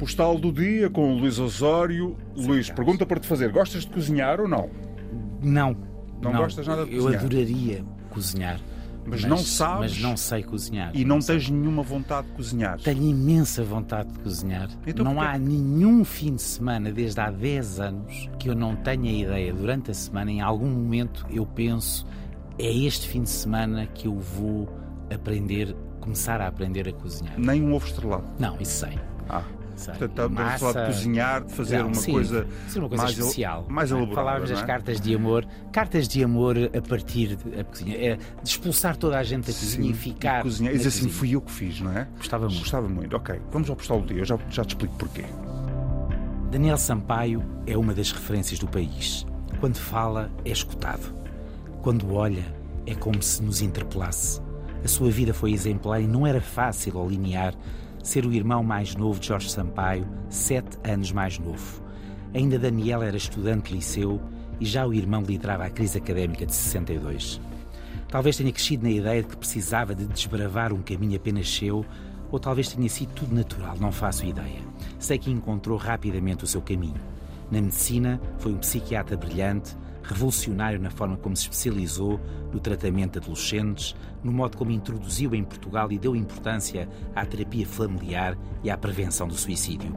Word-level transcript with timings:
postal 0.00 0.38
do 0.38 0.50
dia 0.50 0.88
com 0.88 1.12
o 1.12 1.18
Luís 1.18 1.38
Osório. 1.38 2.16
Sim, 2.34 2.46
Luís, 2.46 2.70
pergunta 2.70 3.04
para 3.04 3.20
te 3.20 3.26
fazer: 3.26 3.52
gostas 3.52 3.82
de 3.82 3.88
cozinhar 3.92 4.40
ou 4.40 4.48
não? 4.48 4.70
Não. 5.42 5.76
Não 6.22 6.32
gostas 6.32 6.66
nada 6.66 6.84
de 6.86 6.94
Eu 6.94 7.02
cozinhar? 7.02 7.24
adoraria 7.24 7.84
cozinhar. 8.08 8.60
Mas 9.06 9.24
não 9.24 9.38
sabes? 9.38 9.92
Mas 9.92 10.00
não 10.02 10.16
sei 10.16 10.42
cozinhar. 10.42 10.90
E 10.94 11.04
não 11.04 11.18
tens 11.20 11.48
nenhuma 11.48 11.82
vontade 11.82 12.28
de 12.28 12.34
cozinhar? 12.34 12.78
Tenho 12.80 13.02
imensa 13.02 13.62
vontade 13.64 14.12
de 14.12 14.18
cozinhar. 14.18 14.68
Então 14.86 15.04
não 15.04 15.14
porquê? 15.14 15.28
há 15.28 15.38
nenhum 15.38 16.04
fim 16.04 16.34
de 16.34 16.42
semana, 16.42 16.92
desde 16.92 17.18
há 17.20 17.30
10 17.30 17.80
anos, 17.80 18.28
que 18.38 18.48
eu 18.48 18.54
não 18.54 18.76
tenha 18.76 19.10
ideia, 19.10 19.52
durante 19.54 19.90
a 19.90 19.94
semana, 19.94 20.30
em 20.30 20.40
algum 20.42 20.68
momento, 20.68 21.26
eu 21.30 21.46
penso, 21.46 22.06
é 22.58 22.70
este 22.70 23.08
fim 23.08 23.22
de 23.22 23.30
semana 23.30 23.86
que 23.86 24.06
eu 24.06 24.18
vou 24.18 24.68
aprender, 25.12 25.74
começar 25.98 26.40
a 26.40 26.46
aprender 26.46 26.86
a 26.86 26.92
cozinhar. 26.92 27.34
Nem 27.38 27.62
um 27.62 27.74
ovo 27.74 27.86
estrelado. 27.86 28.24
Não, 28.38 28.60
isso 28.60 28.86
sei. 28.86 28.98
Ah. 29.30 29.44
Sei. 29.80 29.94
Portanto, 29.94 30.10
estamos 30.10 30.40
a 30.40 30.58
falar 30.58 30.72
de 30.72 30.78
Massa- 30.78 30.86
cozinhar, 30.86 31.44
de 31.44 31.52
fazer 31.54 31.78
Não, 31.78 31.86
uma 31.86 31.94
sim, 31.94 32.12
coisa, 32.12 32.46
uma 32.76 32.88
coisa 32.88 33.02
mais, 33.04 33.18
el- 33.18 33.24
especial. 33.24 33.66
mais 33.68 33.90
não 33.90 33.96
é? 33.96 34.00
elaborada. 34.02 34.24
Falávamos 34.26 34.50
não 34.50 34.56
das 34.56 34.64
é? 34.64 34.66
cartas 34.66 35.00
de 35.00 35.14
amor, 35.14 35.46
cartas 35.72 36.06
de 36.08 36.22
amor 36.24 36.56
a 36.58 36.82
partir 36.88 37.36
de 37.36 37.60
a 37.60 37.64
cozinha, 37.64 37.96
é 37.96 38.16
de 38.16 38.48
expulsar 38.48 38.96
toda 38.96 39.18
a 39.18 39.22
gente 39.22 39.46
da 39.46 39.52
cozinha 39.52 39.84
Sim, 39.84 39.90
e 39.90 39.94
ficar. 39.94 40.42
cozinhar. 40.42 40.72
E 40.72 40.74
na 40.74 40.78
dizer 40.78 40.88
assim, 40.88 40.98
cozinha. 41.06 41.18
fui 41.18 41.34
eu 41.34 41.40
que 41.40 41.50
fiz, 41.52 41.80
não 41.80 41.92
é? 41.92 42.06
Gostava 42.16 42.46
muito. 42.46 42.60
Gostava 42.60 42.88
muito. 42.88 43.16
Ok, 43.16 43.40
vamos 43.50 43.68
ao 43.68 43.76
postal 43.76 44.00
do 44.00 44.06
dia. 44.06 44.18
Eu 44.22 44.24
já, 44.24 44.38
já 44.50 44.64
te 44.64 44.68
explico 44.70 44.94
porquê. 44.96 45.24
Daniel 46.50 46.76
Sampaio 46.78 47.42
é 47.66 47.76
uma 47.76 47.94
das 47.94 48.10
referências 48.12 48.58
do 48.58 48.66
país. 48.66 49.24
Quando 49.60 49.76
fala, 49.76 50.30
é 50.44 50.50
escutado. 50.50 51.14
Quando 51.82 52.12
olha, 52.14 52.44
é 52.86 52.94
como 52.94 53.22
se 53.22 53.42
nos 53.42 53.60
interpelasse. 53.62 54.40
A 54.84 54.88
sua 54.88 55.10
vida 55.10 55.32
foi 55.34 55.52
exemplar 55.52 56.00
e 56.00 56.06
não 56.06 56.26
era 56.26 56.40
fácil 56.40 56.96
ou 56.96 57.08
linear 57.08 57.54
ser 58.02 58.24
o 58.24 58.32
irmão 58.32 58.62
mais 58.62 58.94
novo 58.94 59.20
de 59.20 59.28
Jorge 59.28 59.50
Sampaio, 59.50 60.06
sete 60.28 60.78
anos 60.84 61.12
mais 61.12 61.38
novo. 61.38 61.82
Ainda 62.34 62.58
Daniel 62.58 63.02
era 63.02 63.16
estudante 63.16 63.70
de 63.70 63.76
liceu 63.76 64.20
e 64.60 64.64
já 64.64 64.86
o 64.86 64.94
irmão 64.94 65.22
liderava 65.22 65.64
a 65.64 65.70
crise 65.70 65.98
académica 65.98 66.46
de 66.46 66.54
62. 66.54 67.40
Talvez 68.08 68.36
tenha 68.36 68.52
crescido 68.52 68.84
na 68.84 68.90
ideia 68.90 69.22
de 69.22 69.28
que 69.28 69.36
precisava 69.36 69.94
de 69.94 70.04
desbravar 70.06 70.72
um 70.72 70.82
caminho 70.82 71.16
apenas 71.16 71.48
seu, 71.48 71.84
ou 72.30 72.38
talvez 72.38 72.72
tenha 72.72 72.88
sido 72.88 73.12
tudo 73.14 73.34
natural, 73.34 73.76
não 73.80 73.92
faço 73.92 74.24
ideia. 74.24 74.60
Sei 74.98 75.18
que 75.18 75.30
encontrou 75.30 75.76
rapidamente 75.76 76.44
o 76.44 76.46
seu 76.46 76.60
caminho. 76.62 77.00
Na 77.50 77.60
medicina, 77.60 78.20
foi 78.38 78.52
um 78.52 78.58
psiquiatra 78.58 79.16
brilhante, 79.16 79.76
revolucionário 80.14 80.80
na 80.80 80.90
forma 80.90 81.16
como 81.16 81.36
se 81.36 81.42
especializou 81.42 82.20
no 82.52 82.60
tratamento 82.60 83.12
de 83.12 83.24
adolescentes, 83.24 83.94
no 84.22 84.32
modo 84.32 84.56
como 84.56 84.70
introduziu 84.70 85.34
em 85.34 85.44
Portugal 85.44 85.90
e 85.92 85.98
deu 85.98 86.14
importância 86.16 86.88
à 87.14 87.24
terapia 87.24 87.66
familiar 87.66 88.36
e 88.62 88.70
à 88.70 88.76
prevenção 88.76 89.28
do 89.28 89.34
suicídio. 89.34 89.94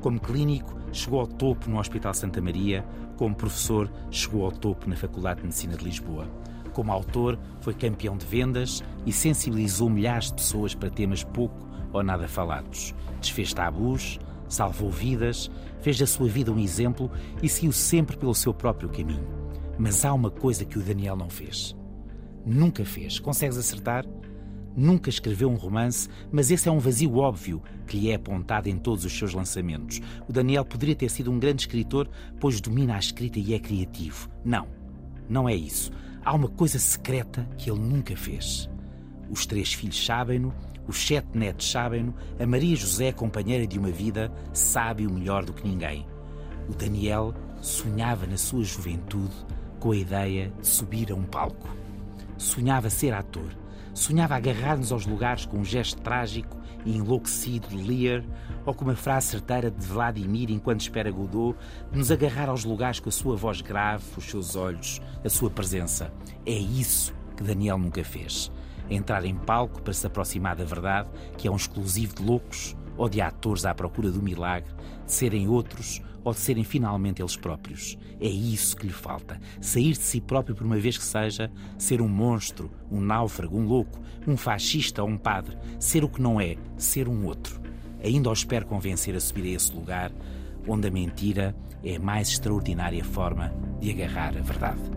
Como 0.00 0.20
clínico, 0.20 0.74
chegou 0.92 1.20
ao 1.20 1.26
topo 1.26 1.68
no 1.68 1.78
Hospital 1.78 2.14
Santa 2.14 2.40
Maria, 2.40 2.84
como 3.16 3.34
professor, 3.34 3.90
chegou 4.10 4.44
ao 4.44 4.52
topo 4.52 4.88
na 4.88 4.96
Faculdade 4.96 5.40
de 5.40 5.46
Medicina 5.46 5.76
de 5.76 5.84
Lisboa. 5.84 6.28
Como 6.72 6.92
autor, 6.92 7.38
foi 7.60 7.72
campeão 7.72 8.16
de 8.16 8.26
vendas 8.26 8.84
e 9.06 9.12
sensibilizou 9.12 9.88
milhares 9.88 10.28
de 10.28 10.34
pessoas 10.34 10.74
para 10.74 10.90
temas 10.90 11.24
pouco 11.24 11.66
ou 11.92 12.02
nada 12.02 12.28
falados. 12.28 12.94
Desfez 13.20 13.54
tabus, 13.54 14.18
salvou 14.48 14.90
vidas, 14.90 15.50
fez 15.80 15.98
da 15.98 16.06
sua 16.06 16.28
vida 16.28 16.52
um 16.52 16.58
exemplo 16.58 17.10
e 17.42 17.48
seguiu 17.48 17.72
sempre 17.72 18.16
pelo 18.16 18.34
seu 18.34 18.52
próprio 18.52 18.88
caminho. 18.88 19.45
Mas 19.78 20.04
há 20.04 20.12
uma 20.12 20.30
coisa 20.30 20.64
que 20.64 20.78
o 20.78 20.82
Daniel 20.82 21.16
não 21.16 21.28
fez. 21.28 21.76
Nunca 22.44 22.84
fez. 22.84 23.18
Consegues 23.18 23.58
acertar? 23.58 24.04
Nunca 24.76 25.08
escreveu 25.08 25.48
um 25.50 25.54
romance, 25.54 26.08
mas 26.30 26.50
esse 26.50 26.68
é 26.68 26.72
um 26.72 26.78
vazio 26.78 27.16
óbvio 27.16 27.62
que 27.86 27.96
lhe 27.96 28.10
é 28.10 28.14
apontado 28.14 28.68
em 28.68 28.76
todos 28.76 29.04
os 29.06 29.18
seus 29.18 29.32
lançamentos. 29.32 30.02
O 30.28 30.32
Daniel 30.32 30.66
poderia 30.66 30.94
ter 30.94 31.08
sido 31.08 31.30
um 31.30 31.38
grande 31.38 31.62
escritor, 31.62 32.08
pois 32.38 32.60
domina 32.60 32.94
a 32.94 32.98
escrita 32.98 33.38
e 33.38 33.54
é 33.54 33.58
criativo. 33.58 34.28
Não, 34.44 34.68
não 35.28 35.48
é 35.48 35.54
isso. 35.54 35.90
Há 36.22 36.34
uma 36.34 36.48
coisa 36.48 36.78
secreta 36.78 37.48
que 37.56 37.70
ele 37.70 37.80
nunca 37.80 38.14
fez. 38.16 38.68
Os 39.30 39.46
três 39.46 39.72
filhos 39.72 40.04
sabem-no, 40.04 40.52
os 40.86 41.06
sete 41.06 41.36
netos 41.36 41.70
sabem-no, 41.70 42.14
a 42.38 42.46
Maria 42.46 42.76
José, 42.76 43.12
companheira 43.12 43.66
de 43.66 43.78
uma 43.78 43.90
vida, 43.90 44.30
sabe 44.52 45.06
o 45.06 45.10
melhor 45.10 45.44
do 45.44 45.52
que 45.52 45.66
ninguém. 45.66 46.06
O 46.68 46.74
Daniel 46.74 47.34
sonhava 47.60 48.26
na 48.26 48.36
sua 48.36 48.62
juventude 48.62 49.34
com 49.78 49.92
a 49.92 49.96
ideia 49.96 50.52
de 50.60 50.66
subir 50.66 51.10
a 51.12 51.14
um 51.14 51.24
palco. 51.24 51.68
Sonhava 52.36 52.90
ser 52.90 53.14
ator. 53.14 53.50
Sonhava 53.94 54.36
agarrar-nos 54.36 54.92
aos 54.92 55.06
lugares 55.06 55.46
com 55.46 55.58
um 55.58 55.64
gesto 55.64 56.00
trágico 56.02 56.56
e 56.84 56.96
enlouquecido 56.96 57.68
de 57.68 57.76
Lear, 57.76 58.22
ou 58.64 58.74
com 58.74 58.84
uma 58.84 58.94
frase 58.94 59.28
certeira 59.28 59.70
de 59.70 59.84
Vladimir 59.86 60.50
enquanto 60.50 60.82
espera 60.82 61.10
Godot, 61.10 61.58
de 61.90 61.98
nos 61.98 62.10
agarrar 62.10 62.48
aos 62.48 62.64
lugares 62.64 63.00
com 63.00 63.08
a 63.08 63.12
sua 63.12 63.36
voz 63.36 63.60
grave, 63.60 64.04
os 64.16 64.24
seus 64.24 64.54
olhos, 64.54 65.00
a 65.24 65.28
sua 65.28 65.50
presença. 65.50 66.12
É 66.44 66.52
isso 66.52 67.14
que 67.36 67.42
Daniel 67.42 67.78
nunca 67.78 68.04
fez. 68.04 68.52
Entrar 68.88 69.24
em 69.24 69.34
palco 69.34 69.82
para 69.82 69.92
se 69.92 70.06
aproximar 70.06 70.54
da 70.54 70.64
verdade, 70.64 71.08
que 71.36 71.48
é 71.48 71.50
um 71.50 71.56
exclusivo 71.56 72.14
de 72.14 72.22
loucos 72.22 72.76
ou 72.96 73.08
de 73.08 73.20
atores 73.20 73.64
à 73.64 73.74
procura 73.74 74.10
do 74.10 74.22
milagre, 74.22 74.72
de 75.04 75.12
serem 75.12 75.48
outros 75.48 76.00
ou 76.24 76.32
de 76.32 76.40
serem 76.40 76.64
finalmente 76.64 77.22
eles 77.22 77.36
próprios. 77.36 77.96
É 78.20 78.28
isso 78.28 78.76
que 78.76 78.86
lhe 78.86 78.92
falta. 78.92 79.40
Sair 79.60 79.92
de 79.92 79.98
si 79.98 80.20
próprio 80.20 80.56
por 80.56 80.66
uma 80.66 80.76
vez 80.76 80.98
que 80.98 81.04
seja, 81.04 81.50
ser 81.78 82.02
um 82.02 82.08
monstro, 82.08 82.70
um 82.90 83.00
náufrago, 83.00 83.56
um 83.56 83.64
louco, 83.64 84.00
um 84.26 84.36
fascista 84.36 85.02
ou 85.02 85.08
um 85.08 85.16
padre, 85.16 85.56
ser 85.78 86.02
o 86.02 86.08
que 86.08 86.20
não 86.20 86.40
é, 86.40 86.56
ser 86.76 87.08
um 87.08 87.26
outro. 87.26 87.60
Ainda 88.02 88.28
o 88.28 88.32
espero 88.32 88.66
convencer 88.66 89.14
a 89.14 89.20
subir 89.20 89.44
a 89.44 89.56
esse 89.56 89.72
lugar 89.72 90.10
onde 90.66 90.88
a 90.88 90.90
mentira 90.90 91.54
é 91.84 91.96
a 91.96 92.00
mais 92.00 92.28
extraordinária 92.28 93.04
forma 93.04 93.52
de 93.80 93.90
agarrar 93.90 94.36
a 94.36 94.40
verdade. 94.40 94.95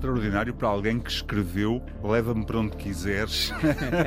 Extraordinário 0.00 0.54
para 0.54 0.66
alguém 0.66 0.98
que 0.98 1.10
escreveu 1.10 1.82
Leva-me 2.02 2.46
para 2.46 2.58
onde 2.58 2.74
quiseres. 2.74 3.52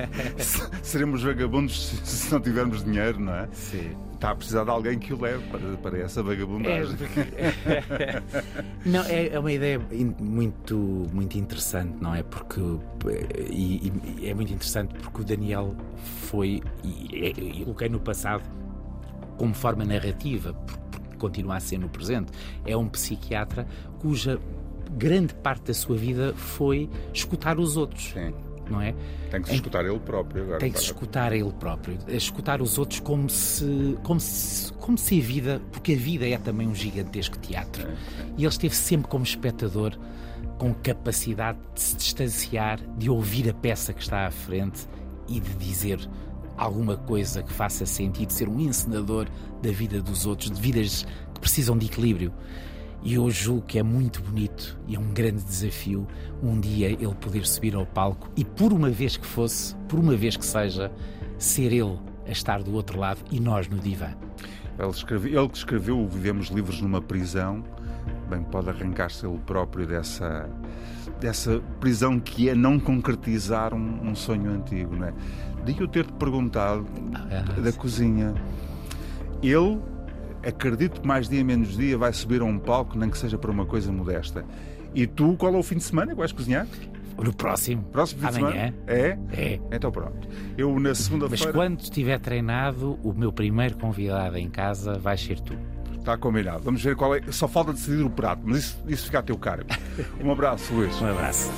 Seremos 0.81 1.21
vagabundos 1.21 1.89
se- 2.03 2.31
não 2.33 2.41
tivermos 2.41 2.83
dinheiro, 2.83 3.19
não 3.19 3.35
é? 3.35 3.47
Sim. 3.51 3.91
Está 4.15 4.31
a 4.31 4.35
precisar 4.35 4.63
de 4.63 4.71
alguém 4.71 4.97
que 4.97 5.13
o 5.13 5.21
leve 5.21 5.43
para, 5.49 5.77
para 5.77 5.99
essa 5.99 6.23
vagabundagem. 6.23 6.95
Não, 8.85 9.03
é, 9.03 9.27
é 9.27 9.37
uma 9.37 9.51
ideia 9.51 9.79
muito, 10.17 10.77
muito 11.11 11.37
interessante, 11.37 11.97
não 11.99 12.15
é? 12.15 12.23
Porque 12.23 12.61
e, 13.49 13.91
e 14.17 14.29
é 14.29 14.33
muito 14.33 14.53
interessante 14.53 14.93
porque 14.95 15.21
o 15.21 15.25
Daniel 15.25 15.75
foi 16.29 16.61
e, 16.85 17.27
e, 17.27 17.63
coloquei 17.65 17.89
no 17.89 17.99
passado 17.99 18.43
como 19.37 19.53
forma 19.53 19.83
narrativa, 19.83 20.53
porque 20.53 21.17
continua 21.17 21.57
a 21.57 21.59
ser 21.59 21.77
no 21.77 21.89
presente. 21.89 22.31
É 22.65 22.77
um 22.77 22.87
psiquiatra 22.87 23.67
cuja 23.99 24.39
grande 24.93 25.33
parte 25.35 25.65
da 25.65 25.73
sua 25.73 25.97
vida 25.97 26.33
foi 26.35 26.89
escutar 27.13 27.59
os 27.59 27.77
outros, 27.77 28.11
Sim. 28.13 28.33
não 28.69 28.81
é? 28.81 28.93
Tem 29.29 29.41
que 29.41 29.49
se 29.49 29.55
escutar 29.55 29.85
ele 29.85 29.99
próprio 29.99 30.43
agora. 30.43 30.59
Tem 30.59 30.71
que 30.71 30.79
se 30.79 30.85
escutar 30.85 31.33
ele 31.33 31.51
próprio, 31.53 31.97
escutar 32.07 32.61
os 32.61 32.77
outros 32.77 32.99
como 32.99 33.29
se, 33.29 33.97
como 34.03 34.19
se, 34.19 34.71
como 34.73 34.97
se 34.97 35.19
a 35.19 35.23
vida, 35.23 35.61
porque 35.71 35.93
a 35.93 35.97
vida 35.97 36.27
é 36.27 36.37
também 36.37 36.67
um 36.67 36.75
gigantesco 36.75 37.37
teatro. 37.39 37.87
E 38.37 38.43
ele 38.43 38.47
esteve 38.47 38.75
sempre 38.75 39.09
como 39.09 39.23
espectador, 39.23 39.97
com 40.57 40.73
capacidade 40.73 41.57
de 41.73 41.81
se 41.81 41.95
distanciar, 41.97 42.79
de 42.97 43.09
ouvir 43.09 43.49
a 43.49 43.53
peça 43.53 43.91
que 43.91 44.01
está 44.01 44.27
à 44.27 44.31
frente 44.31 44.87
e 45.27 45.39
de 45.39 45.53
dizer 45.55 45.99
alguma 46.57 46.95
coisa 46.95 47.41
que 47.41 47.51
faça 47.51 47.85
sentido, 47.85 48.31
ser 48.31 48.47
um 48.47 48.59
encenador 48.59 49.27
da 49.61 49.71
vida 49.71 50.01
dos 50.01 50.25
outros, 50.25 50.51
de 50.51 50.61
vidas 50.61 51.05
que 51.33 51.39
precisam 51.39 51.77
de 51.77 51.87
equilíbrio. 51.87 52.31
E 53.03 53.15
eu 53.15 53.29
julgo 53.29 53.63
que 53.63 53.77
é 53.77 53.83
muito 53.83 54.21
bonito 54.21 54.79
e 54.87 54.95
é 54.95 54.99
um 54.99 55.11
grande 55.13 55.43
desafio 55.43 56.07
um 56.41 56.57
dia 56.59 56.87
ele 56.89 57.13
poder 57.19 57.45
subir 57.45 57.75
ao 57.75 57.85
palco 57.85 58.29
e, 58.35 58.45
por 58.45 58.71
uma 58.71 58.89
vez 58.89 59.17
que 59.17 59.25
fosse, 59.25 59.75
por 59.89 59.99
uma 59.99 60.15
vez 60.15 60.37
que 60.37 60.45
seja, 60.45 60.89
ser 61.37 61.73
ele 61.73 61.99
a 62.25 62.31
estar 62.31 62.63
do 62.63 62.73
outro 62.73 62.97
lado 62.97 63.19
e 63.29 63.39
nós 63.41 63.67
no 63.67 63.77
divã. 63.77 64.13
Ele, 64.79 64.89
escreve, 64.89 65.35
ele 65.35 65.49
que 65.49 65.57
escreveu 65.57 66.07
Vivemos 66.07 66.47
Livres 66.47 66.79
numa 66.81 67.01
Prisão, 67.01 67.63
bem 68.29 68.41
pode 68.43 68.69
arrancar-se 68.69 69.25
ele 69.25 69.37
próprio 69.45 69.85
dessa, 69.85 70.49
dessa 71.19 71.61
prisão 71.81 72.19
que 72.19 72.47
é 72.49 72.55
não 72.55 72.79
concretizar 72.79 73.73
um, 73.73 74.07
um 74.09 74.15
sonho 74.15 74.49
antigo, 74.49 74.95
não 74.95 75.07
é? 75.07 75.13
Daí 75.65 75.75
eu 75.77 75.87
ter-te 75.87 76.11
perguntado 76.13 76.85
Ah, 77.13 77.59
da 77.61 77.71
sim. 77.71 77.77
cozinha. 77.77 78.33
Ele, 79.41 79.79
acredito 80.45 81.01
que 81.01 81.07
mais 81.07 81.27
dia 81.29 81.43
menos 81.43 81.75
dia, 81.77 81.97
vai 81.97 82.13
subir 82.13 82.41
a 82.41 82.45
um 82.45 82.57
palco, 82.59 82.97
nem 82.97 83.09
que 83.09 83.17
seja 83.17 83.37
para 83.37 83.51
uma 83.51 83.65
coisa 83.65 83.91
modesta. 83.91 84.45
E 84.93 85.07
tu, 85.07 85.35
qual 85.37 85.53
é 85.55 85.57
o 85.57 85.63
fim 85.63 85.77
de 85.77 85.83
semana 85.83 86.11
que 86.11 86.17
vais 86.17 86.31
cozinhar? 86.31 86.67
No 87.17 87.33
próximo, 87.33 87.83
Próximo 87.83 88.21
fim 88.21 88.31
de 88.31 88.39
amanhã, 88.39 88.51
semana? 88.51 88.73
É? 88.87 89.19
é. 89.31 89.59
Então 89.71 89.91
pronto. 89.91 90.27
Eu 90.57 90.73
na 90.79 90.89
Mas 90.89 90.97
segunda-feira. 90.99 91.53
quando 91.53 91.79
estiver 91.79 92.19
treinado, 92.19 92.99
o 93.03 93.13
meu 93.13 93.31
primeiro 93.31 93.77
convidado 93.77 94.37
em 94.37 94.49
casa 94.49 94.97
vai 94.97 95.17
ser 95.17 95.39
tu. 95.39 95.55
Está 95.97 96.17
combinado. 96.17 96.63
Vamos 96.63 96.83
ver 96.83 96.95
qual 96.95 97.15
é. 97.15 97.21
Só 97.31 97.47
falta 97.47 97.71
decidir 97.71 98.03
o 98.03 98.09
prato, 98.09 98.41
mas 98.43 98.57
isso, 98.57 98.83
isso 98.87 99.05
fica 99.05 99.19
a 99.19 99.23
teu 99.23 99.37
cargo. 99.37 99.69
Um 100.21 100.31
abraço, 100.31 100.73
Luís. 100.73 100.99
Um 101.01 101.07
abraço. 101.07 101.49